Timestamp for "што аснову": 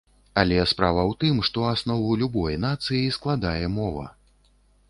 1.51-2.17